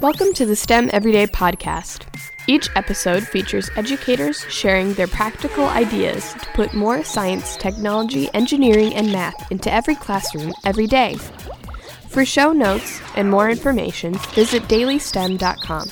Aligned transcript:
Welcome 0.00 0.32
to 0.32 0.46
the 0.46 0.56
STEM 0.56 0.88
Everyday 0.94 1.26
Podcast. 1.26 2.06
Each 2.46 2.70
episode 2.74 3.22
features 3.22 3.68
educators 3.76 4.46
sharing 4.48 4.94
their 4.94 5.06
practical 5.06 5.66
ideas 5.66 6.32
to 6.32 6.46
put 6.54 6.72
more 6.72 7.04
science, 7.04 7.54
technology, 7.58 8.30
engineering, 8.32 8.94
and 8.94 9.12
math 9.12 9.52
into 9.52 9.70
every 9.70 9.94
classroom 9.94 10.54
every 10.64 10.86
day. 10.86 11.16
For 12.08 12.24
show 12.24 12.50
notes 12.50 13.02
and 13.14 13.30
more 13.30 13.50
information, 13.50 14.14
visit 14.34 14.62
dailystem.com. 14.68 15.88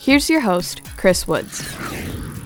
Here's 0.00 0.28
your 0.28 0.40
host, 0.40 0.82
Chris 0.96 1.28
Woods. 1.28 1.62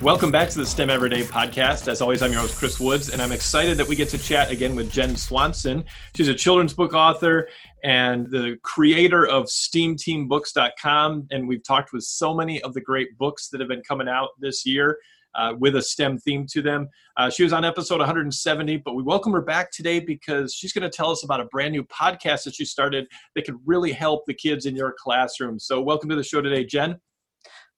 Welcome 0.01 0.31
back 0.31 0.49
to 0.49 0.57
the 0.57 0.65
STEM 0.65 0.89
Everyday 0.89 1.21
podcast. 1.21 1.87
As 1.87 2.01
always, 2.01 2.23
I'm 2.23 2.31
your 2.31 2.41
host, 2.41 2.57
Chris 2.57 2.79
Woods, 2.79 3.09
and 3.09 3.21
I'm 3.21 3.31
excited 3.31 3.77
that 3.77 3.87
we 3.87 3.95
get 3.95 4.09
to 4.09 4.17
chat 4.17 4.49
again 4.49 4.75
with 4.75 4.91
Jen 4.91 5.15
Swanson. 5.15 5.83
She's 6.15 6.27
a 6.27 6.33
children's 6.33 6.73
book 6.73 6.95
author 6.95 7.47
and 7.83 8.25
the 8.31 8.57
creator 8.63 9.27
of 9.27 9.43
STEAMTeamBooks.com. 9.45 11.27
And 11.29 11.47
we've 11.47 11.63
talked 11.63 11.93
with 11.93 12.03
so 12.03 12.33
many 12.33 12.59
of 12.63 12.73
the 12.73 12.81
great 12.81 13.15
books 13.19 13.49
that 13.49 13.59
have 13.61 13.69
been 13.69 13.83
coming 13.87 14.09
out 14.09 14.29
this 14.39 14.65
year. 14.65 14.97
Uh, 15.33 15.53
with 15.59 15.77
a 15.77 15.81
STEM 15.81 16.17
theme 16.17 16.45
to 16.45 16.61
them. 16.61 16.89
Uh, 17.15 17.29
she 17.29 17.41
was 17.41 17.53
on 17.53 17.63
episode 17.63 17.99
170, 17.99 18.75
but 18.83 18.95
we 18.95 19.01
welcome 19.01 19.31
her 19.31 19.39
back 19.39 19.71
today 19.71 19.97
because 19.97 20.53
she's 20.53 20.73
going 20.73 20.81
to 20.81 20.89
tell 20.89 21.09
us 21.09 21.23
about 21.23 21.39
a 21.39 21.45
brand 21.45 21.71
new 21.71 21.85
podcast 21.85 22.43
that 22.43 22.53
she 22.53 22.65
started 22.65 23.07
that 23.33 23.45
could 23.45 23.55
really 23.65 23.93
help 23.93 24.25
the 24.25 24.33
kids 24.33 24.65
in 24.65 24.75
your 24.75 24.93
classroom. 24.99 25.57
So, 25.57 25.79
welcome 25.79 26.09
to 26.09 26.17
the 26.17 26.23
show 26.23 26.41
today, 26.41 26.65
Jen. 26.65 26.99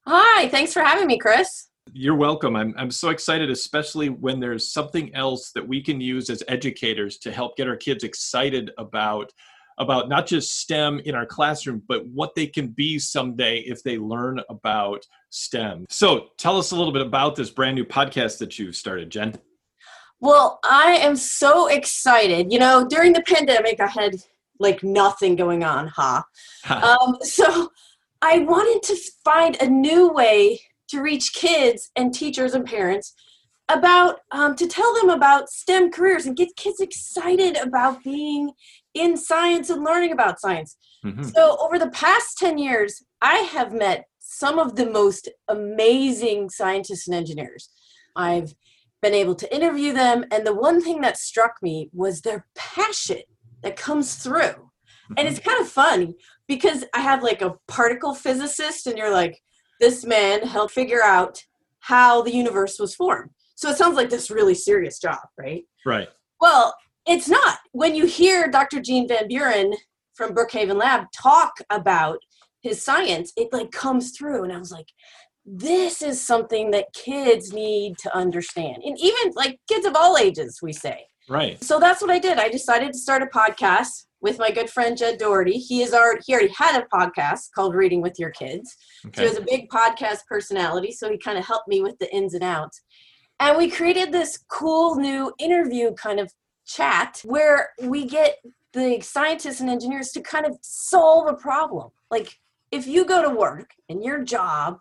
Hi, 0.07 0.49
thanks 0.49 0.73
for 0.73 0.81
having 0.81 1.05
me, 1.05 1.19
Chris. 1.19 1.67
You're 1.91 2.15
welcome. 2.15 2.55
I'm, 2.55 2.73
I'm 2.77 2.91
so 2.91 3.09
excited, 3.09 3.49
especially 3.49 4.09
when 4.09 4.39
there's 4.39 4.71
something 4.71 5.13
else 5.13 5.51
that 5.51 5.67
we 5.67 5.81
can 5.81 5.99
use 5.99 6.29
as 6.29 6.41
educators 6.47 7.17
to 7.19 7.31
help 7.31 7.57
get 7.57 7.67
our 7.67 7.75
kids 7.75 8.03
excited 8.03 8.71
about 8.77 9.31
about 9.79 10.07
not 10.07 10.27
just 10.27 10.59
STEM 10.59 10.99
in 10.99 11.15
our 11.15 11.25
classroom, 11.25 11.81
but 11.87 12.05
what 12.07 12.35
they 12.35 12.45
can 12.45 12.67
be 12.67 12.99
someday 12.99 13.57
if 13.59 13.81
they 13.81 13.97
learn 13.97 14.39
about 14.49 15.03
STEM. 15.31 15.87
So 15.89 16.27
tell 16.37 16.57
us 16.57 16.71
a 16.71 16.75
little 16.75 16.93
bit 16.93 17.01
about 17.01 17.35
this 17.35 17.49
brand 17.49 17.75
new 17.75 17.85
podcast 17.85 18.37
that 18.37 18.59
you've 18.59 18.75
started, 18.75 19.09
Jen. 19.09 19.33
Well, 20.19 20.59
I 20.63 20.97
am 21.01 21.15
so 21.15 21.67
excited. 21.67 22.51
You 22.51 22.59
know, 22.59 22.85
during 22.87 23.13
the 23.13 23.23
pandemic, 23.23 23.79
I 23.79 23.87
had 23.87 24.15
like 24.59 24.83
nothing 24.83 25.35
going 25.35 25.63
on, 25.63 25.87
huh? 25.87 26.21
um, 26.69 27.17
so 27.21 27.71
I 28.21 28.39
wanted 28.39 28.83
to 28.83 29.01
find 29.25 29.57
a 29.59 29.67
new 29.67 30.09
way 30.09 30.61
to 30.93 31.01
reach 31.01 31.33
kids 31.33 31.91
and 31.95 32.13
teachers 32.13 32.53
and 32.53 32.65
parents 32.65 33.13
about 33.69 34.19
um, 34.31 34.55
to 34.55 34.67
tell 34.67 34.93
them 34.95 35.09
about 35.09 35.49
STEM 35.49 35.91
careers 35.91 36.25
and 36.25 36.37
get 36.37 36.55
kids 36.55 36.79
excited 36.79 37.57
about 37.57 38.03
being 38.03 38.51
in 38.93 39.17
science 39.17 39.69
and 39.69 39.83
learning 39.83 40.11
about 40.11 40.39
science. 40.39 40.77
Mm-hmm. 41.03 41.23
So, 41.23 41.57
over 41.59 41.79
the 41.79 41.89
past 41.89 42.37
10 42.37 42.57
years, 42.57 43.03
I 43.21 43.37
have 43.37 43.73
met 43.73 44.05
some 44.19 44.59
of 44.59 44.75
the 44.75 44.89
most 44.89 45.29
amazing 45.47 46.49
scientists 46.49 47.07
and 47.07 47.15
engineers. 47.15 47.69
I've 48.15 48.53
been 49.01 49.13
able 49.13 49.35
to 49.35 49.55
interview 49.55 49.93
them, 49.93 50.25
and 50.31 50.45
the 50.45 50.55
one 50.55 50.81
thing 50.81 51.01
that 51.01 51.17
struck 51.17 51.55
me 51.61 51.89
was 51.93 52.21
their 52.21 52.45
passion 52.55 53.21
that 53.63 53.75
comes 53.75 54.15
through. 54.15 54.41
Mm-hmm. 54.41 55.13
And 55.17 55.27
it's 55.27 55.39
kind 55.39 55.59
of 55.59 55.67
fun 55.67 56.13
because 56.47 56.85
I 56.93 56.99
have 56.99 57.23
like 57.23 57.41
a 57.41 57.55
particle 57.67 58.13
physicist, 58.13 58.87
and 58.87 58.97
you're 58.97 59.11
like, 59.11 59.41
this 59.83 60.05
man 60.05 60.41
helped 60.47 60.73
figure 60.73 61.03
out 61.03 61.43
how 61.81 62.21
the 62.21 62.33
universe 62.33 62.79
was 62.79 62.95
formed. 62.95 63.29
So 63.55 63.69
it 63.69 63.75
sounds 63.75 63.97
like 63.97 64.09
this 64.09 64.31
really 64.31 64.55
serious 64.55 64.97
job, 64.97 65.19
right? 65.37 65.65
Right. 65.85 66.07
Well, 66.39 66.73
it's 67.05 67.27
not. 67.27 67.59
When 67.73 67.93
you 67.93 68.05
hear 68.05 68.49
Dr. 68.49 68.79
Gene 68.79 69.09
Van 69.09 69.27
Buren 69.27 69.73
from 70.13 70.33
Brookhaven 70.33 70.79
Lab 70.79 71.07
talk 71.13 71.55
about 71.69 72.19
his 72.61 72.81
science, 72.81 73.33
it 73.35 73.49
like 73.51 73.73
comes 73.73 74.17
through. 74.17 74.45
And 74.45 74.53
I 74.53 74.57
was 74.57 74.71
like, 74.71 74.87
this 75.45 76.01
is 76.01 76.21
something 76.21 76.71
that 76.71 76.93
kids 76.93 77.51
need 77.51 77.97
to 78.03 78.15
understand. 78.15 78.77
And 78.85 78.97
even 78.97 79.33
like 79.35 79.59
kids 79.67 79.85
of 79.85 79.97
all 79.97 80.17
ages, 80.17 80.59
we 80.61 80.71
say. 80.71 81.07
Right. 81.27 81.61
So 81.61 81.77
that's 81.77 82.01
what 82.01 82.09
I 82.09 82.19
did. 82.19 82.37
I 82.37 82.47
decided 82.47 82.93
to 82.93 82.97
start 82.97 83.21
a 83.21 83.25
podcast 83.25 84.05
with 84.23 84.39
my 84.39 84.49
good 84.49 84.69
friend 84.69 84.97
Jed 84.97 85.19
Doherty. 85.19 85.57
He 85.59 85.83
is 85.83 85.93
already 85.93 86.21
he 86.25 86.33
already 86.33 86.53
had 86.57 86.81
a 86.81 86.87
podcast 86.87 87.51
called 87.53 87.75
Reading 87.75 88.01
with 88.01 88.17
Your 88.17 88.31
Kids. 88.31 88.75
Okay. 89.05 89.17
So 89.17 89.21
he 89.21 89.29
was 89.29 89.37
a 89.37 89.45
big 89.45 89.69
podcast 89.69 90.25
personality. 90.27 90.91
So 90.91 91.11
he 91.11 91.17
kind 91.17 91.37
of 91.37 91.45
helped 91.45 91.67
me 91.67 91.81
with 91.81 91.99
the 91.99 92.11
ins 92.15 92.33
and 92.33 92.43
outs. 92.43 92.81
And 93.39 93.57
we 93.57 93.69
created 93.69 94.11
this 94.11 94.39
cool 94.47 94.95
new 94.95 95.33
interview 95.37 95.93
kind 95.93 96.19
of 96.21 96.31
chat 96.65 97.21
where 97.25 97.71
we 97.83 98.05
get 98.05 98.37
the 98.71 99.01
scientists 99.01 99.59
and 99.59 99.69
engineers 99.69 100.11
to 100.11 100.21
kind 100.21 100.45
of 100.45 100.57
solve 100.61 101.27
a 101.27 101.33
problem. 101.33 101.89
Like 102.09 102.39
if 102.71 102.87
you 102.87 103.05
go 103.05 103.21
to 103.21 103.29
work 103.29 103.71
and 103.89 104.01
your 104.01 104.23
job 104.23 104.79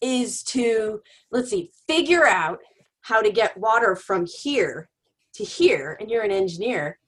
is 0.00 0.42
to, 0.44 1.02
let's 1.30 1.50
see, 1.50 1.70
figure 1.86 2.26
out 2.26 2.58
how 3.02 3.20
to 3.20 3.30
get 3.30 3.58
water 3.58 3.94
from 3.94 4.26
here 4.26 4.88
to 5.34 5.44
here, 5.44 5.96
and 6.00 6.10
you're 6.10 6.22
an 6.22 6.30
engineer, 6.30 6.98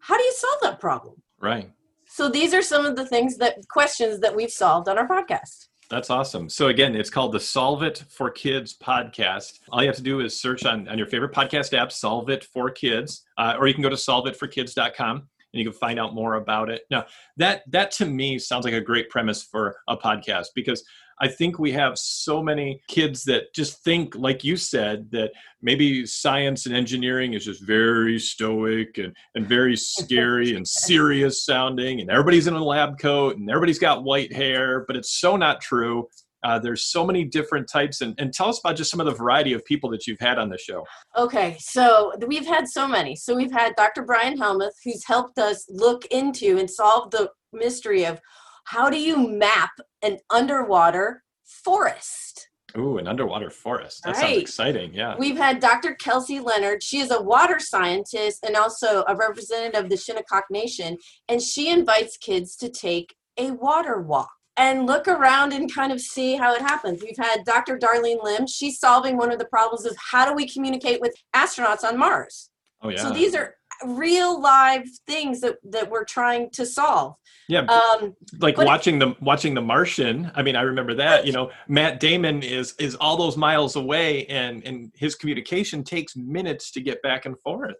how 0.00 0.16
do 0.16 0.22
you 0.22 0.32
solve 0.32 0.60
that 0.62 0.80
problem? 0.80 1.21
Right. 1.42 1.70
So 2.06 2.28
these 2.28 2.54
are 2.54 2.62
some 2.62 2.86
of 2.86 2.96
the 2.96 3.06
things 3.06 3.36
that 3.38 3.56
questions 3.68 4.20
that 4.20 4.34
we've 4.34 4.50
solved 4.50 4.88
on 4.88 4.96
our 4.96 5.08
podcast. 5.08 5.68
That's 5.90 6.08
awesome. 6.08 6.48
So 6.48 6.68
again, 6.68 6.94
it's 6.94 7.10
called 7.10 7.32
the 7.32 7.40
Solve 7.40 7.82
It 7.82 8.04
for 8.08 8.30
Kids 8.30 8.74
podcast. 8.78 9.58
All 9.70 9.82
you 9.82 9.88
have 9.88 9.96
to 9.96 10.02
do 10.02 10.20
is 10.20 10.40
search 10.40 10.64
on, 10.64 10.88
on 10.88 10.96
your 10.96 11.06
favorite 11.06 11.32
podcast 11.32 11.76
app, 11.76 11.92
Solve 11.92 12.30
It 12.30 12.44
for 12.44 12.70
Kids, 12.70 13.24
uh, 13.36 13.56
or 13.58 13.66
you 13.66 13.74
can 13.74 13.82
go 13.82 13.90
to 13.90 13.96
solveitforkids.com 13.96 15.28
and 15.52 15.60
you 15.60 15.70
can 15.70 15.78
find 15.78 15.98
out 15.98 16.14
more 16.14 16.34
about 16.34 16.70
it. 16.70 16.82
Now, 16.90 17.06
that 17.36 17.62
that 17.70 17.90
to 17.92 18.06
me 18.06 18.38
sounds 18.38 18.64
like 18.64 18.74
a 18.74 18.80
great 18.80 19.10
premise 19.10 19.42
for 19.42 19.76
a 19.88 19.96
podcast 19.96 20.48
because 20.54 20.84
I 21.20 21.28
think 21.28 21.58
we 21.58 21.70
have 21.72 21.98
so 21.98 22.42
many 22.42 22.82
kids 22.88 23.22
that 23.24 23.54
just 23.54 23.84
think, 23.84 24.16
like 24.16 24.42
you 24.42 24.56
said, 24.56 25.10
that 25.12 25.30
maybe 25.60 26.04
science 26.04 26.66
and 26.66 26.74
engineering 26.74 27.34
is 27.34 27.44
just 27.44 27.62
very 27.62 28.18
stoic 28.18 28.98
and, 28.98 29.14
and 29.36 29.46
very 29.46 29.76
scary 29.76 30.56
and 30.56 30.66
serious 30.86 31.44
sounding, 31.44 32.00
and 32.00 32.10
everybody's 32.10 32.48
in 32.48 32.54
a 32.54 32.64
lab 32.64 32.98
coat 32.98 33.36
and 33.36 33.48
everybody's 33.48 33.78
got 33.78 34.02
white 34.02 34.32
hair, 34.32 34.84
but 34.86 34.96
it's 34.96 35.20
so 35.20 35.36
not 35.36 35.60
true. 35.60 36.08
Uh, 36.42 36.58
there's 36.58 36.84
so 36.84 37.04
many 37.04 37.24
different 37.24 37.68
types, 37.68 38.00
and, 38.00 38.14
and 38.18 38.32
tell 38.32 38.48
us 38.48 38.58
about 38.58 38.76
just 38.76 38.90
some 38.90 39.00
of 39.00 39.06
the 39.06 39.14
variety 39.14 39.52
of 39.52 39.64
people 39.64 39.90
that 39.90 40.06
you've 40.06 40.20
had 40.20 40.38
on 40.38 40.48
the 40.48 40.58
show. 40.58 40.84
Okay, 41.16 41.56
so 41.58 42.12
we've 42.26 42.46
had 42.46 42.68
so 42.68 42.86
many. 42.86 43.14
So 43.16 43.34
we've 43.34 43.52
had 43.52 43.74
Dr. 43.76 44.02
Brian 44.02 44.36
Helmuth, 44.36 44.74
who's 44.84 45.04
helped 45.06 45.38
us 45.38 45.66
look 45.68 46.04
into 46.06 46.58
and 46.58 46.68
solve 46.68 47.10
the 47.10 47.30
mystery 47.52 48.04
of 48.04 48.20
how 48.64 48.90
do 48.90 48.98
you 48.98 49.28
map 49.28 49.70
an 50.02 50.18
underwater 50.30 51.22
forest? 51.44 52.48
Ooh, 52.76 52.98
an 52.98 53.06
underwater 53.06 53.50
forest. 53.50 54.02
That 54.04 54.16
right. 54.16 54.20
sounds 54.20 54.38
exciting. 54.38 54.94
Yeah. 54.94 55.14
We've 55.18 55.36
had 55.36 55.60
Dr. 55.60 55.94
Kelsey 55.94 56.40
Leonard. 56.40 56.82
She 56.82 57.00
is 57.00 57.10
a 57.10 57.20
water 57.20 57.58
scientist 57.58 58.44
and 58.46 58.56
also 58.56 59.04
a 59.06 59.14
representative 59.14 59.84
of 59.84 59.90
the 59.90 59.96
Shinnecock 59.96 60.44
Nation. 60.50 60.96
And 61.28 61.42
she 61.42 61.68
invites 61.70 62.16
kids 62.16 62.56
to 62.56 62.70
take 62.70 63.14
a 63.36 63.50
water 63.50 64.00
walk 64.00 64.30
and 64.56 64.86
look 64.86 65.08
around 65.08 65.52
and 65.52 65.72
kind 65.72 65.92
of 65.92 66.00
see 66.00 66.36
how 66.36 66.54
it 66.54 66.60
happens. 66.60 67.02
We've 67.02 67.16
had 67.16 67.44
Dr. 67.44 67.78
Darlene 67.78 68.22
Lim. 68.22 68.46
She's 68.46 68.78
solving 68.78 69.16
one 69.16 69.32
of 69.32 69.38
the 69.38 69.46
problems 69.46 69.86
of 69.86 69.96
how 70.10 70.26
do 70.26 70.34
we 70.34 70.48
communicate 70.48 71.00
with 71.00 71.14
astronauts 71.34 71.84
on 71.84 71.98
Mars. 71.98 72.50
Oh, 72.82 72.90
yeah. 72.90 73.00
So 73.00 73.10
these 73.10 73.34
are 73.34 73.54
real 73.84 74.40
live 74.40 74.84
things 75.06 75.40
that 75.40 75.56
that 75.64 75.90
we're 75.90 76.04
trying 76.04 76.50
to 76.50 76.64
solve 76.64 77.14
yeah 77.48 77.62
um 77.62 78.14
like 78.38 78.56
watching 78.56 78.98
the 78.98 79.14
watching 79.20 79.54
the 79.54 79.60
martian 79.60 80.30
i 80.34 80.42
mean 80.42 80.56
i 80.56 80.62
remember 80.62 80.94
that 80.94 81.26
you 81.26 81.32
know 81.32 81.50
matt 81.68 81.98
damon 81.98 82.42
is 82.42 82.74
is 82.78 82.94
all 82.96 83.16
those 83.16 83.36
miles 83.36 83.76
away 83.76 84.24
and 84.26 84.64
and 84.64 84.92
his 84.94 85.14
communication 85.14 85.82
takes 85.82 86.16
minutes 86.16 86.70
to 86.70 86.80
get 86.80 87.02
back 87.02 87.26
and 87.26 87.38
forth 87.40 87.74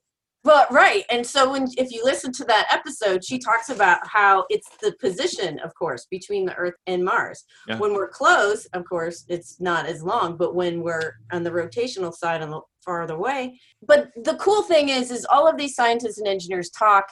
but 0.45 0.71
right 0.73 1.05
and 1.11 1.27
so 1.27 1.53
when 1.53 1.67
if 1.77 1.91
you 1.91 2.05
listen 2.05 2.33
to 2.33 2.45
that 2.45 2.67
episode 2.71 3.25
she 3.25 3.39
talks 3.39 3.69
about 3.69 3.99
how 4.07 4.45
it's 4.51 4.69
the 4.81 4.95
position 5.01 5.59
of 5.61 5.75
course 5.75 6.07
between 6.11 6.45
the 6.45 6.55
earth 6.57 6.75
and 6.87 7.05
mars 7.05 7.45
yeah. 7.69 7.79
when 7.79 7.95
we're 7.95 8.09
close 8.09 8.67
of 8.67 8.85
course 8.85 9.25
it's 9.29 9.61
not 9.61 9.87
as 9.87 10.03
long 10.03 10.37
but 10.37 10.55
when 10.55 10.83
we're 10.83 11.15
on 11.33 11.43
the 11.43 11.51
rotational 11.51 12.13
side 12.13 12.43
on 12.43 12.51
the 12.51 12.61
farther 12.85 13.15
away. 13.15 13.59
But 13.87 14.11
the 14.25 14.35
cool 14.37 14.63
thing 14.63 14.89
is, 14.89 15.11
is 15.11 15.25
all 15.27 15.47
of 15.49 15.57
these 15.57 15.75
scientists 15.75 16.19
and 16.19 16.29
engineers 16.29 16.71
talk 16.71 17.07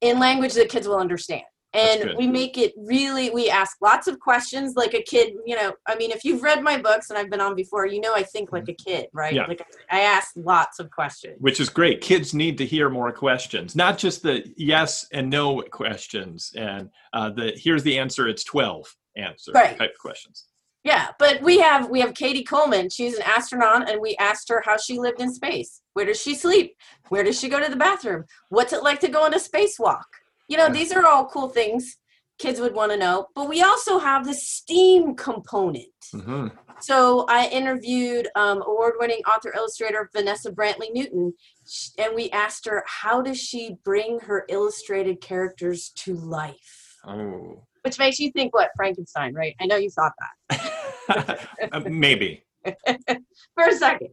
in 0.00 0.18
language 0.18 0.54
that 0.54 0.68
kids 0.68 0.88
will 0.88 0.98
understand. 0.98 1.42
And 1.74 2.16
we 2.16 2.28
make 2.28 2.56
it 2.56 2.72
really, 2.76 3.30
we 3.30 3.50
ask 3.50 3.78
lots 3.82 4.06
of 4.06 4.20
questions 4.20 4.74
like 4.76 4.94
a 4.94 5.02
kid, 5.02 5.34
you 5.44 5.56
know, 5.56 5.74
I 5.86 5.96
mean, 5.96 6.12
if 6.12 6.24
you've 6.24 6.42
read 6.42 6.62
my 6.62 6.78
books 6.78 7.10
and 7.10 7.18
I've 7.18 7.30
been 7.30 7.40
on 7.40 7.56
before, 7.56 7.84
you 7.86 8.00
know, 8.00 8.14
I 8.14 8.22
think 8.22 8.52
like 8.52 8.68
a 8.68 8.74
kid, 8.74 9.08
right? 9.12 9.34
Yeah. 9.34 9.46
Like 9.46 9.66
I 9.90 10.00
ask 10.02 10.32
lots 10.36 10.78
of 10.78 10.90
questions. 10.90 11.36
Which 11.40 11.58
is 11.58 11.68
great. 11.68 12.00
Kids 12.00 12.32
need 12.32 12.58
to 12.58 12.66
hear 12.66 12.88
more 12.88 13.10
questions, 13.10 13.74
not 13.74 13.98
just 13.98 14.22
the 14.22 14.44
yes 14.56 15.04
and 15.12 15.28
no 15.28 15.62
questions 15.62 16.52
and 16.56 16.90
uh, 17.12 17.30
the 17.30 17.52
here's 17.56 17.82
the 17.82 17.98
answer, 17.98 18.28
it's 18.28 18.44
12 18.44 18.94
answer 19.16 19.52
right. 19.52 19.76
type 19.76 19.90
of 19.90 19.98
questions. 19.98 20.46
Yeah, 20.84 21.08
but 21.18 21.40
we 21.40 21.58
have 21.60 21.88
we 21.88 22.00
have 22.00 22.12
Cady 22.12 22.44
Coleman. 22.44 22.90
She's 22.90 23.14
an 23.16 23.22
astronaut, 23.22 23.90
and 23.90 24.02
we 24.02 24.14
asked 24.20 24.50
her 24.50 24.62
how 24.64 24.76
she 24.76 24.98
lived 24.98 25.20
in 25.20 25.32
space. 25.32 25.80
Where 25.94 26.04
does 26.04 26.20
she 26.20 26.34
sleep? 26.34 26.76
Where 27.08 27.24
does 27.24 27.40
she 27.40 27.48
go 27.48 27.58
to 27.58 27.70
the 27.70 27.76
bathroom? 27.76 28.24
What's 28.50 28.74
it 28.74 28.82
like 28.82 29.00
to 29.00 29.08
go 29.08 29.24
on 29.24 29.32
a 29.32 29.38
spacewalk? 29.38 30.02
You 30.48 30.56
know, 30.56 30.68
these 30.68 30.92
are 30.92 31.06
all 31.06 31.26
cool 31.26 31.48
things 31.48 31.96
kids 32.38 32.60
would 32.60 32.74
want 32.74 32.92
to 32.92 32.98
know. 32.98 33.28
But 33.34 33.48
we 33.48 33.62
also 33.62 33.98
have 33.98 34.26
the 34.26 34.34
STEAM 34.34 35.14
component. 35.16 35.86
Mm-hmm. 36.14 36.48
So 36.80 37.24
I 37.28 37.48
interviewed 37.48 38.28
um, 38.34 38.62
award-winning 38.62 39.22
author 39.32 39.52
illustrator 39.56 40.10
Vanessa 40.12 40.50
Brantley 40.50 40.92
Newton, 40.92 41.32
and 41.98 42.14
we 42.14 42.30
asked 42.30 42.66
her 42.66 42.84
how 42.86 43.22
does 43.22 43.38
she 43.38 43.76
bring 43.84 44.20
her 44.20 44.44
illustrated 44.48 45.20
characters 45.20 45.90
to 45.96 46.14
life. 46.14 46.98
Oh. 47.06 47.62
Which 47.82 47.98
makes 47.98 48.18
you 48.18 48.30
think 48.32 48.54
what 48.54 48.70
Frankenstein, 48.76 49.34
right? 49.34 49.54
I 49.60 49.66
know 49.66 49.76
you 49.76 49.90
thought 49.90 50.12
that. 50.48 51.48
uh, 51.72 51.80
maybe. 51.88 52.44
For 52.64 53.68
a 53.68 53.74
second. 53.74 54.08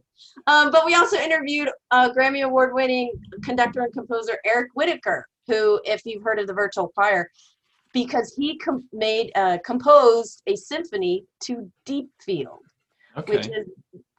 Um, 0.46 0.70
but 0.70 0.84
we 0.84 0.94
also 0.94 1.16
interviewed 1.16 1.70
uh, 1.90 2.10
Grammy 2.12 2.44
Award 2.44 2.74
winning 2.74 3.12
conductor 3.42 3.80
and 3.80 3.92
composer 3.92 4.38
Eric 4.44 4.70
Whitacre, 4.74 5.26
who, 5.46 5.80
if 5.84 6.02
you've 6.04 6.22
heard 6.22 6.38
of 6.38 6.46
the 6.46 6.54
Virtual 6.54 6.88
Choir, 6.88 7.28
because 7.92 8.34
he 8.36 8.58
com- 8.58 8.88
made 8.92 9.30
uh, 9.34 9.58
composed 9.64 10.42
a 10.46 10.56
symphony 10.56 11.24
to 11.44 11.70
Deep 11.84 12.08
Field, 12.24 12.60
okay. 13.16 13.36
which 13.36 13.46
is 13.46 13.68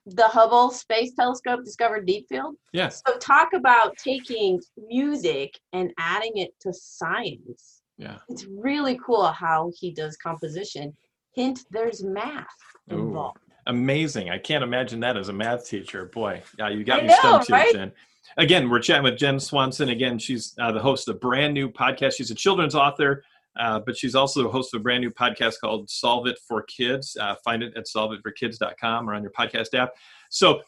the 0.05 0.27
Hubble 0.27 0.69
Space 0.69 1.13
Telescope 1.15 1.63
discovered 1.63 2.05
Deep 2.05 2.27
Field. 2.27 2.55
Yes. 2.71 3.01
So 3.07 3.17
talk 3.17 3.53
about 3.53 3.97
taking 3.97 4.61
music 4.87 5.57
and 5.71 5.91
adding 5.97 6.33
it 6.35 6.51
to 6.61 6.73
science. 6.73 7.81
Yeah. 7.97 8.17
It's 8.29 8.45
really 8.45 8.99
cool 9.05 9.25
how 9.27 9.71
he 9.79 9.91
does 9.91 10.17
composition. 10.17 10.95
Hint: 11.33 11.61
there's 11.71 12.03
math 12.03 12.45
involved. 12.89 13.39
Ooh, 13.39 13.53
amazing! 13.67 14.29
I 14.29 14.37
can't 14.37 14.63
imagine 14.63 14.99
that 14.99 15.17
as 15.17 15.29
a 15.29 15.33
math 15.33 15.67
teacher. 15.67 16.05
Boy, 16.05 16.43
yeah, 16.59 16.69
you 16.69 16.83
got 16.83 16.99
I 16.99 17.01
me 17.03 17.07
know, 17.07 17.15
stumped 17.15 17.49
right? 17.49 17.91
Again, 18.37 18.69
we're 18.69 18.79
chatting 18.79 19.03
with 19.03 19.17
Jen 19.17 19.39
Swanson. 19.39 19.89
Again, 19.89 20.17
she's 20.17 20.55
uh, 20.59 20.71
the 20.71 20.79
host 20.79 21.07
of 21.07 21.15
a 21.15 21.19
brand 21.19 21.53
new 21.53 21.69
podcast. 21.69 22.13
She's 22.15 22.31
a 22.31 22.35
children's 22.35 22.75
author 22.75 23.23
uh, 23.59 23.79
but 23.79 23.97
she's 23.97 24.15
also 24.15 24.43
the 24.43 24.49
host 24.49 24.73
of 24.73 24.81
a 24.81 24.83
brand 24.83 25.01
new 25.01 25.11
podcast 25.11 25.55
called 25.61 25.89
Solve 25.89 26.27
It 26.27 26.39
for 26.47 26.63
Kids. 26.63 27.15
Uh, 27.19 27.35
find 27.43 27.61
it 27.61 27.75
at 27.77 27.85
solveitforkids.com 27.85 29.09
or 29.09 29.13
on 29.13 29.21
your 29.21 29.31
podcast 29.31 29.73
app. 29.75 29.91
So, 30.29 30.61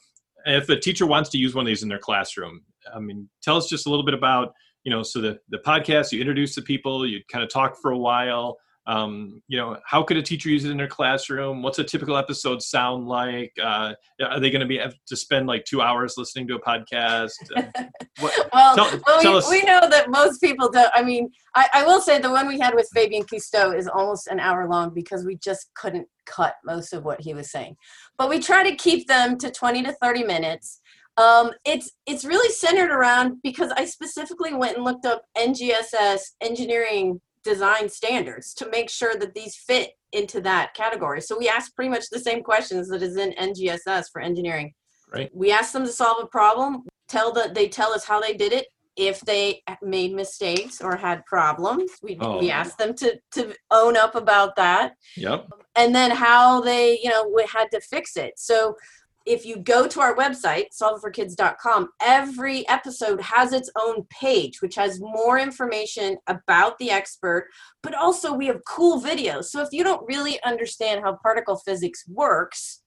if 0.48 0.70
a 0.70 0.80
teacher 0.80 1.08
wants 1.08 1.32
to 1.32 1.40
use 1.40 1.56
one 1.56 1.66
of 1.66 1.68
these 1.68 1.82
in 1.82 1.90
their 1.90 1.98
classroom, 1.98 2.62
I 2.94 3.00
mean, 3.00 3.28
tell 3.42 3.58
us 3.58 3.68
just 3.68 3.88
a 3.88 3.90
little 3.90 4.06
bit 4.06 4.14
about, 4.14 4.54
you 4.84 4.92
know, 4.92 5.02
so 5.02 5.20
the, 5.20 5.40
the 5.50 5.58
podcast, 5.58 6.12
you 6.12 6.20
introduce 6.20 6.54
the 6.54 6.62
people, 6.62 7.08
you 7.08 7.22
kind 7.32 7.44
of 7.44 7.50
talk 7.50 7.78
for 7.82 7.90
a 7.90 7.98
while, 7.98 8.58
um, 8.88 9.42
you 9.48 9.58
know 9.58 9.78
how 9.86 10.04
could 10.04 10.18
a 10.18 10.22
teacher 10.22 10.50
use 10.50 10.66
it 10.66 10.72
in 10.72 10.78
their 10.78 10.88
classroom? 10.88 11.62
What's 11.62 11.80
a 11.80 11.84
typical 11.84 12.18
episode 12.18 12.62
sound 12.62 13.08
like? 13.08 13.54
Uh, 13.62 13.94
are 14.24 14.40
they 14.40 14.50
going 14.50 14.62
to 14.62 14.68
be 14.68 14.80
to 14.80 15.16
spend 15.16 15.48
like 15.48 15.66
two 15.66 15.82
hours 15.82 16.16
listening 16.18 16.48
to 16.48 16.56
a 16.56 16.62
podcast? 16.62 17.32
What, 18.20 18.50
well, 18.54 18.76
tell, 18.76 19.02
well 19.06 19.22
tell 19.22 19.34
we, 19.34 19.38
us. 19.40 19.50
we 19.50 19.62
know 19.64 19.90
that 19.90 20.10
most 20.10 20.40
people 20.40 20.72
don't 20.72 20.90
i 20.96 21.04
mean 21.04 21.30
I, 21.56 21.70
I 21.74 21.86
will 21.86 22.02
say 22.02 22.20
the 22.20 22.30
one 22.30 22.48
we 22.48 22.60
had 22.60 22.76
with 22.76 22.90
Fabien 22.94 23.24
Cousteau 23.24 23.78
is 23.78 23.88
almost 23.88 24.28
an 24.28 24.40
hour 24.40 24.68
long 24.68 24.94
because 24.94 25.26
we 25.26 25.38
just 25.38 25.74
couldn't 25.74 26.08
cut 26.26 26.56
most 26.66 26.94
of 26.94 27.06
what 27.06 27.22
he 27.22 27.34
was 27.34 27.50
saying. 27.50 27.78
But 28.18 28.30
we 28.30 28.40
try 28.40 28.70
to 28.70 28.76
keep 28.76 29.08
them 29.08 29.38
to 29.38 29.50
20 29.50 29.84
to 29.84 29.94
30 29.94 30.24
minutes. 30.26 30.82
Um, 31.18 31.52
it's 31.64 31.92
it's 32.06 32.26
really 32.26 32.52
centered 32.52 32.92
around 32.92 33.38
because 33.42 33.72
I 33.78 33.86
specifically 33.86 34.54
went 34.54 34.76
and 34.76 34.84
looked 34.84 35.06
up 35.06 35.24
NGSS 35.38 36.22
engineering 36.42 37.22
design 37.46 37.88
standards 37.88 38.54
to 38.56 38.70
make 38.70 38.90
sure 38.90 39.16
that 39.16 39.34
these 39.34 39.56
fit 39.56 39.92
into 40.12 40.42
that 40.42 40.74
category. 40.74 41.22
So 41.22 41.38
we 41.38 41.48
ask 41.48 41.74
pretty 41.76 41.90
much 41.90 42.10
the 42.10 42.20
same 42.20 42.44
questions 42.44 42.90
that 42.90 43.02
is 43.02 43.16
in 43.16 43.32
NGSS 43.34 44.06
for 44.12 44.22
engineering. 44.22 44.74
Right. 45.14 45.30
We 45.34 45.52
ask 45.52 45.72
them 45.72 45.86
to 45.86 45.92
solve 45.92 46.22
a 46.22 46.28
problem, 46.28 46.84
tell 47.08 47.32
that 47.34 47.54
they 47.54 47.70
tell 47.70 47.94
us 47.94 48.04
how 48.04 48.20
they 48.20 48.34
did 48.34 48.52
it. 48.52 48.68
If 48.98 49.20
they 49.22 49.62
made 49.82 50.14
mistakes 50.14 50.82
or 50.82 50.96
had 50.96 51.26
problems, 51.26 51.92
we, 52.02 52.18
oh. 52.22 52.40
we 52.40 52.50
ask 52.50 52.78
them 52.78 52.94
to, 52.96 53.20
to 53.34 53.54
own 53.70 53.98
up 53.98 54.16
about 54.16 54.56
that. 54.56 54.94
Yep. 55.18 55.48
And 55.76 55.94
then 55.94 56.12
how 56.12 56.62
they, 56.62 57.00
you 57.04 57.10
know, 57.10 57.30
had 57.52 57.70
to 57.72 57.82
fix 57.82 58.16
it. 58.16 58.34
So 58.38 58.76
if 59.26 59.46
you 59.46 59.58
go 59.58 59.88
to 59.88 60.00
our 60.00 60.16
website, 60.16 60.66
solveitforkids.com, 60.80 61.90
every 62.02 62.68
episode 62.70 63.20
has 63.22 63.54
its 63.54 63.70
own 63.80 64.06
page, 64.10 64.62
which 64.62 64.76
has 64.76 65.00
more 65.00 65.40
information 65.40 66.18
about 66.28 66.78
the 66.78 66.92
expert, 66.92 67.48
but 67.82 67.96
also 67.96 68.34
we 68.34 68.48
have 68.48 68.62
cool 68.68 69.02
videos. 69.02 69.46
So 69.46 69.62
if 69.62 69.70
you 69.72 69.84
don't 69.84 70.08
really 70.08 70.42
understand 70.44 71.02
how 71.04 71.18
particle 71.24 71.58
physics 71.58 72.04
works, 72.08 72.82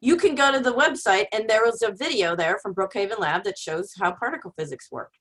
you 0.00 0.16
can 0.16 0.34
go 0.34 0.52
to 0.52 0.60
the 0.60 0.74
website 0.74 1.26
and 1.32 1.48
there 1.48 1.66
is 1.66 1.82
a 1.82 1.92
video 1.92 2.36
there 2.36 2.58
from 2.62 2.74
Brookhaven 2.74 3.18
Lab 3.18 3.42
that 3.44 3.58
shows 3.58 3.92
how 3.98 4.12
particle 4.12 4.54
physics 4.56 4.92
work. 4.92 5.12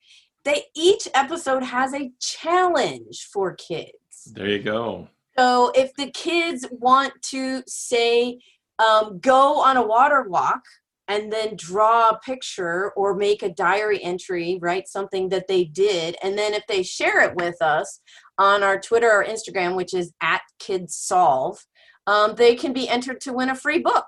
They 0.45 0.65
each 0.75 1.07
episode 1.15 1.63
has 1.63 1.93
a 1.93 2.11
challenge 2.19 3.29
for 3.31 3.55
kids. 3.55 4.31
There 4.33 4.49
you 4.49 4.61
go. 4.61 5.07
So 5.37 5.71
if 5.73 5.95
the 5.95 6.11
kids 6.11 6.67
want 6.71 7.13
to 7.29 7.63
say 7.65 8.39
um, 8.79 9.19
go 9.19 9.61
on 9.61 9.77
a 9.77 9.85
water 9.85 10.23
walk 10.27 10.61
and 11.07 11.31
then 11.31 11.55
draw 11.55 12.09
a 12.09 12.19
picture 12.19 12.91
or 12.95 13.15
make 13.15 13.43
a 13.43 13.53
diary 13.53 14.01
entry, 14.03 14.57
write 14.61 14.87
something 14.87 15.29
that 15.29 15.47
they 15.47 15.65
did. 15.65 16.15
And 16.23 16.37
then 16.37 16.53
if 16.53 16.65
they 16.67 16.81
share 16.81 17.21
it 17.21 17.35
with 17.35 17.61
us 17.61 17.99
on 18.37 18.63
our 18.63 18.79
Twitter 18.79 19.11
or 19.11 19.25
Instagram, 19.25 19.75
which 19.75 19.93
is 19.93 20.13
at 20.21 20.41
Kids 20.59 20.95
Solve, 20.95 21.65
um, 22.07 22.35
they 22.35 22.55
can 22.55 22.73
be 22.73 22.87
entered 22.87 23.21
to 23.21 23.33
win 23.33 23.49
a 23.49 23.55
free 23.55 23.79
book. 23.79 24.05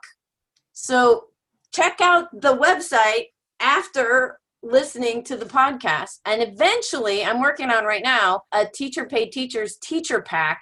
So 0.74 1.26
check 1.74 2.00
out 2.02 2.28
the 2.34 2.56
website 2.56 3.28
after 3.60 4.40
listening 4.64 5.24
to 5.24 5.38
the 5.38 5.46
podcast. 5.46 6.20
And 6.26 6.42
eventually, 6.42 7.24
I'm 7.24 7.40
working 7.40 7.70
on 7.70 7.86
right 7.86 8.04
now 8.04 8.42
a 8.52 8.66
teacher 8.66 9.06
paid 9.06 9.32
teachers 9.32 9.78
teacher 9.78 10.22
pack 10.22 10.62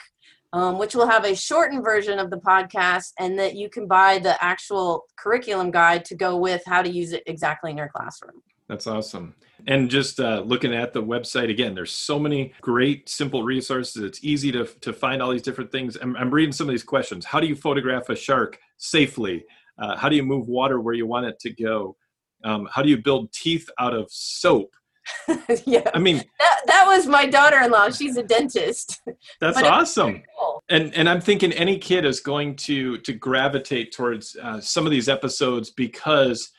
um, 0.53 0.77
which 0.77 0.95
will 0.95 1.07
have 1.07 1.25
a 1.25 1.35
shortened 1.35 1.83
version 1.83 2.19
of 2.19 2.29
the 2.29 2.37
podcast 2.37 3.11
and 3.19 3.37
that 3.39 3.55
you 3.55 3.69
can 3.69 3.87
buy 3.87 4.19
the 4.19 4.41
actual 4.41 5.05
curriculum 5.17 5.71
guide 5.71 6.05
to 6.05 6.15
go 6.15 6.37
with 6.37 6.61
how 6.65 6.81
to 6.81 6.89
use 6.89 7.11
it 7.11 7.23
exactly 7.25 7.71
in 7.71 7.77
your 7.77 7.89
classroom. 7.89 8.41
That's 8.69 8.87
awesome. 8.87 9.35
And 9.67 9.89
just 9.89 10.19
uh, 10.19 10.43
looking 10.45 10.73
at 10.73 10.93
the 10.93 11.01
website 11.01 11.49
again, 11.49 11.73
there's 11.73 11.91
so 11.91 12.19
many 12.19 12.53
great, 12.61 13.09
simple 13.09 13.43
resources. 13.43 14.03
It's 14.03 14.23
easy 14.23 14.51
to, 14.51 14.65
to 14.65 14.93
find 14.93 15.21
all 15.21 15.31
these 15.31 15.41
different 15.41 15.71
things. 15.71 15.97
I'm, 16.01 16.15
I'm 16.15 16.31
reading 16.31 16.53
some 16.53 16.69
of 16.69 16.73
these 16.73 16.83
questions. 16.83 17.25
How 17.25 17.39
do 17.39 17.47
you 17.47 17.55
photograph 17.55 18.09
a 18.09 18.15
shark 18.15 18.59
safely? 18.77 19.45
Uh, 19.77 19.97
how 19.97 20.07
do 20.07 20.15
you 20.15 20.23
move 20.23 20.47
water 20.47 20.79
where 20.79 20.93
you 20.93 21.07
want 21.07 21.25
it 21.25 21.39
to 21.39 21.49
go? 21.49 21.97
Um, 22.43 22.67
how 22.71 22.81
do 22.83 22.89
you 22.89 22.97
build 23.01 23.31
teeth 23.31 23.69
out 23.79 23.93
of 23.95 24.07
soap? 24.11 24.75
yeah. 25.65 25.89
I 25.93 25.99
mean, 25.99 26.17
that, 26.39 26.59
that 26.67 26.85
was 26.87 27.07
my 27.07 27.25
daughter-in-law. 27.25 27.91
She's 27.91 28.17
a 28.17 28.23
dentist. 28.23 29.01
That's 29.39 29.61
awesome. 29.61 30.23
Cool. 30.39 30.63
And 30.69 30.93
and 30.95 31.09
I'm 31.09 31.21
thinking 31.21 31.51
any 31.53 31.77
kid 31.77 32.05
is 32.05 32.19
going 32.19 32.55
to 32.57 32.97
to 32.99 33.13
gravitate 33.13 33.91
towards 33.93 34.35
uh, 34.41 34.61
some 34.61 34.85
of 34.85 34.91
these 34.91 35.09
episodes 35.09 35.71
because 35.71 36.51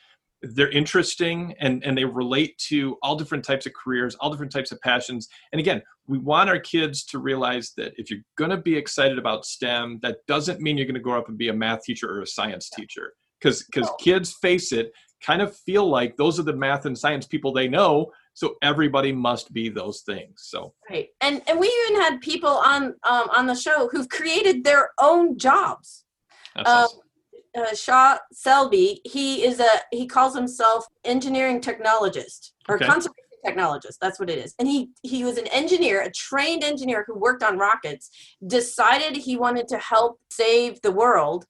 they're 0.43 0.71
interesting 0.71 1.55
and 1.61 1.83
and 1.85 1.97
they 1.97 2.05
relate 2.05 2.57
to 2.59 2.99
all 3.03 3.17
different 3.17 3.45
types 3.45 3.67
of 3.67 3.73
careers, 3.73 4.15
all 4.17 4.31
different 4.31 4.53
types 4.53 4.73
of 4.73 4.81
passions. 4.83 5.29
And 5.53 5.61
again, 5.61 5.83
we 6.07 6.19
want 6.19 6.51
our 6.51 6.59
kids 6.59 7.05
to 7.07 7.19
realize 7.19 7.73
that 7.77 7.93
if 7.97 8.11
you're 8.11 8.21
going 8.37 8.51
to 8.51 8.59
be 8.59 8.77
excited 8.77 9.19
about 9.19 9.47
STEM, 9.47 10.01
that 10.03 10.19
doesn't 10.29 10.61
mean 10.61 10.77
you're 10.77 10.87
going 10.87 10.95
to 10.95 11.01
grow 11.01 11.19
up 11.19 11.29
and 11.29 11.39
be 11.39 11.49
a 11.49 11.55
math 11.55 11.83
teacher 11.85 12.11
or 12.11 12.21
a 12.21 12.27
science 12.27 12.69
teacher. 12.69 13.15
Because 13.41 13.65
because 13.65 13.91
kids 14.01 14.35
face 14.35 14.73
it, 14.73 14.93
kind 15.25 15.41
of 15.41 15.57
feel 15.57 15.89
like 15.89 16.17
those 16.17 16.39
are 16.39 16.45
the 16.45 16.53
math 16.53 16.85
and 16.87 16.97
science 16.97 17.27
people 17.27 17.53
they 17.53 17.69
know 17.69 18.11
so 18.35 18.57
everybody 18.63 19.13
must 19.13 19.53
be 19.53 19.69
those 19.69 20.03
things 20.03 20.35
so 20.37 20.75
right 20.91 21.09
and 21.21 21.43
and 21.47 21.59
we 21.59 21.67
even 21.87 22.01
had 22.01 22.21
people 22.21 22.51
on 22.51 22.95
um, 23.05 23.29
on 23.37 23.47
the 23.47 23.55
show 23.55 23.89
who've 23.91 24.09
created 24.09 24.65
their 24.65 24.91
own 25.01 25.39
jobs 25.39 26.05
That's 26.55 26.69
um, 26.69 26.85
awesome. 26.85 27.01
uh, 27.57 27.75
Shah 27.75 28.19
Selbe, 28.35 28.99
he 29.05 29.45
is 29.45 29.61
a 29.61 29.71
he 29.91 30.07
calls 30.07 30.35
himself 30.35 30.85
engineering 31.05 31.61
technologist 31.61 32.51
or 32.69 32.77
okay. 32.77 32.87
conservation 32.87 33.25
technologist. 33.45 33.99
That's 34.01 34.19
what 34.19 34.31
it 34.31 34.39
is. 34.39 34.55
And 34.59 34.67
he 34.67 34.91
he 35.03 35.25
was 35.25 35.39
an 35.39 35.47
engineer, 35.49 36.03
a 36.03 36.11
trained 36.11 36.65
engineer 36.65 37.05
who 37.07 37.19
worked 37.19 37.43
on 37.43 37.59
rockets. 37.59 38.11
Decided 38.47 39.17
he 39.17 39.37
wanted 39.37 39.69
to 39.69 39.79
help 39.79 40.19
save 40.31 40.81
the 40.83 40.93
world, 40.93 41.45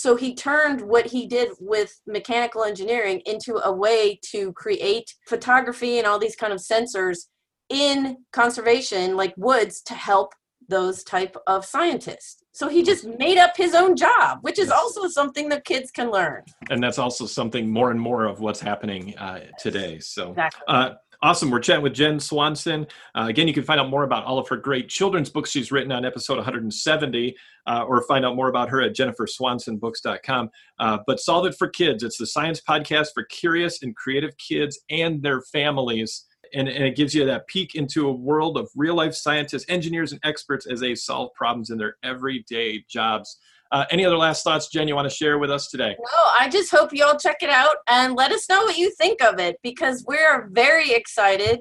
so 0.00 0.16
he 0.16 0.34
turned 0.34 0.80
what 0.80 1.04
he 1.04 1.26
did 1.26 1.50
with 1.60 2.00
mechanical 2.06 2.64
engineering 2.64 3.20
into 3.26 3.60
a 3.62 3.70
way 3.70 4.18
to 4.30 4.50
create 4.54 5.14
photography 5.28 5.98
and 5.98 6.06
all 6.06 6.18
these 6.18 6.34
kind 6.34 6.54
of 6.54 6.58
sensors 6.58 7.26
in 7.68 8.16
conservation, 8.32 9.14
like 9.14 9.34
woods, 9.36 9.82
to 9.82 9.92
help 9.92 10.32
those 10.68 11.04
type 11.04 11.36
of 11.46 11.66
scientists. 11.66 12.42
So 12.52 12.66
he 12.66 12.82
just 12.82 13.04
made 13.18 13.36
up 13.36 13.54
his 13.58 13.74
own 13.74 13.94
job, 13.94 14.38
which 14.40 14.58
is 14.58 14.70
also 14.70 15.06
something 15.06 15.50
that 15.50 15.66
kids 15.66 15.90
can 15.90 16.10
learn. 16.10 16.44
And 16.70 16.82
that's 16.82 16.98
also 16.98 17.26
something 17.26 17.68
more 17.70 17.90
and 17.90 18.00
more 18.00 18.24
of 18.24 18.40
what's 18.40 18.60
happening 18.60 19.14
uh, 19.18 19.48
today. 19.58 19.98
So, 19.98 20.30
exactly. 20.30 20.62
uh, 20.66 20.90
Awesome. 21.22 21.50
We're 21.50 21.60
chatting 21.60 21.82
with 21.82 21.92
Jen 21.92 22.18
Swanson. 22.18 22.86
Uh, 23.14 23.26
again, 23.28 23.46
you 23.46 23.52
can 23.52 23.62
find 23.62 23.78
out 23.78 23.90
more 23.90 24.04
about 24.04 24.24
all 24.24 24.38
of 24.38 24.48
her 24.48 24.56
great 24.56 24.88
children's 24.88 25.28
books 25.28 25.50
she's 25.50 25.70
written 25.70 25.92
on 25.92 26.06
episode 26.06 26.36
170, 26.36 27.36
uh, 27.66 27.84
or 27.86 28.00
find 28.04 28.24
out 28.24 28.36
more 28.36 28.48
about 28.48 28.70
her 28.70 28.80
at 28.80 28.94
jenniferswansonbooks.com. 28.96 30.48
Uh, 30.78 30.98
but 31.06 31.20
Solve 31.20 31.44
It 31.44 31.56
for 31.58 31.68
Kids, 31.68 32.02
it's 32.02 32.16
the 32.16 32.26
science 32.26 32.62
podcast 32.66 33.08
for 33.12 33.24
curious 33.24 33.82
and 33.82 33.94
creative 33.94 34.34
kids 34.38 34.80
and 34.88 35.22
their 35.22 35.42
families. 35.42 36.24
and, 36.54 36.68
and 36.68 36.84
it 36.84 36.96
gives 36.96 37.14
you 37.14 37.26
that 37.26 37.46
peek 37.48 37.74
into 37.74 38.08
a 38.08 38.12
world 38.12 38.56
of 38.56 38.70
real 38.74 38.94
life 38.94 39.14
scientists, 39.14 39.66
engineers, 39.68 40.12
and 40.12 40.20
experts 40.24 40.66
as 40.66 40.80
they 40.80 40.94
solve 40.94 41.34
problems 41.34 41.68
in 41.68 41.76
their 41.76 41.96
everyday 42.02 42.82
jobs. 42.88 43.38
Uh, 43.72 43.84
any 43.90 44.04
other 44.04 44.16
last 44.16 44.42
thoughts, 44.42 44.68
Jen, 44.68 44.88
you 44.88 44.94
want 44.94 45.08
to 45.08 45.14
share 45.14 45.38
with 45.38 45.50
us 45.50 45.68
today? 45.68 45.96
No, 45.98 46.18
I 46.38 46.48
just 46.48 46.70
hope 46.70 46.92
you 46.92 47.04
all 47.04 47.16
check 47.16 47.42
it 47.42 47.50
out 47.50 47.76
and 47.86 48.16
let 48.16 48.32
us 48.32 48.48
know 48.48 48.62
what 48.64 48.76
you 48.76 48.90
think 48.90 49.22
of 49.22 49.38
it 49.38 49.58
because 49.62 50.04
we're 50.06 50.48
very 50.50 50.92
excited 50.92 51.60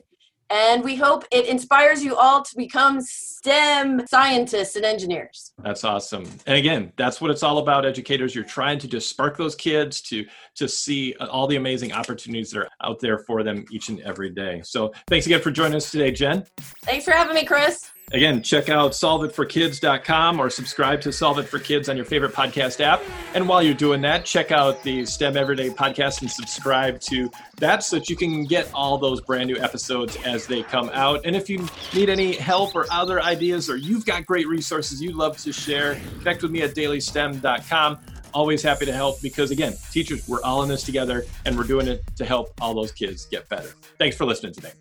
and 0.49 0.83
we 0.83 0.95
hope 0.95 1.25
it 1.31 1.45
inspires 1.45 2.03
you 2.03 2.15
all 2.15 2.41
to 2.41 2.55
become 2.55 3.01
STEM 3.01 4.07
scientists 4.07 4.75
and 4.75 4.85
engineers. 4.85 5.53
That's 5.61 5.83
awesome. 5.83 6.23
And 6.47 6.57
again, 6.57 6.91
that's 6.95 7.21
what 7.21 7.31
it's 7.31 7.43
all 7.43 7.59
about, 7.59 7.85
educators. 7.85 8.33
You're 8.33 8.43
trying 8.43 8.79
to 8.79 8.87
just 8.87 9.09
spark 9.09 9.37
those 9.37 9.55
kids 9.55 10.01
to 10.03 10.25
to 10.55 10.67
see 10.67 11.13
all 11.15 11.47
the 11.47 11.55
amazing 11.55 11.93
opportunities 11.93 12.51
that 12.51 12.59
are 12.61 12.69
out 12.83 12.99
there 12.99 13.19
for 13.19 13.43
them 13.43 13.65
each 13.71 13.89
and 13.89 13.99
every 14.01 14.29
day. 14.29 14.61
So 14.63 14.91
thanks 15.07 15.25
again 15.25 15.41
for 15.41 15.51
joining 15.51 15.75
us 15.75 15.91
today, 15.91 16.11
Jen. 16.11 16.45
Thanks 16.83 17.05
for 17.05 17.11
having 17.11 17.35
me, 17.35 17.45
Chris. 17.45 17.91
Again, 18.11 18.41
check 18.41 18.69
out 18.69 18.91
solveitforkids.com 18.91 20.39
or 20.39 20.49
subscribe 20.49 21.01
to 21.01 21.11
Solve 21.11 21.37
It 21.39 21.43
for 21.43 21.59
Kids 21.59 21.89
on 21.89 21.95
your 21.95 22.05
favorite 22.05 22.33
podcast 22.33 22.81
app. 22.81 23.01
And 23.35 23.47
while 23.47 23.61
you're 23.61 23.75
doing 23.75 24.01
that, 24.01 24.25
check 24.25 24.51
out 24.51 24.81
the 24.83 25.05
STEM 25.05 25.37
Everyday 25.37 25.69
podcast 25.69 26.21
and 26.21 26.31
subscribe 26.31 26.99
to 27.01 27.29
that 27.57 27.83
so 27.83 27.97
that 27.97 28.09
you 28.09 28.15
can 28.15 28.45
get 28.45 28.69
all 28.73 28.97
those 28.97 29.21
brand 29.21 29.47
new 29.47 29.57
episodes 29.57 30.17
as 30.25 30.47
they 30.47 30.63
come 30.63 30.89
out. 30.93 31.25
And 31.25 31.35
if 31.35 31.49
you 31.49 31.67
need 31.93 32.09
any 32.09 32.33
help 32.33 32.75
or 32.75 32.87
other 32.91 33.21
ideas 33.21 33.69
or 33.69 33.77
you've 33.77 34.05
got 34.05 34.25
great 34.25 34.47
resources 34.47 35.01
you'd 35.01 35.15
love 35.15 35.37
to 35.39 35.53
share, 35.53 35.99
connect 36.19 36.41
with 36.41 36.51
me 36.51 36.63
at 36.63 36.73
dailystem.com. 36.73 37.99
Always 38.33 38.61
happy 38.61 38.85
to 38.85 38.93
help 38.93 39.21
because, 39.21 39.51
again, 39.51 39.73
teachers, 39.91 40.27
we're 40.27 40.41
all 40.43 40.61
in 40.63 40.69
this 40.69 40.83
together 40.83 41.25
and 41.45 41.57
we're 41.57 41.63
doing 41.63 41.87
it 41.87 42.03
to 42.15 42.25
help 42.25 42.53
all 42.61 42.73
those 42.73 42.91
kids 42.91 43.25
get 43.25 43.49
better. 43.49 43.69
Thanks 43.97 44.15
for 44.15 44.25
listening 44.25 44.53
today. 44.53 44.71